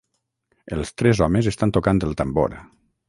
[0.77, 2.57] Els tres homes estan tocant el tambor.